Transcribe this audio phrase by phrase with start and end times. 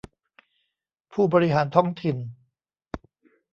[1.13, 2.17] ผู้บริหารท้องถิ่น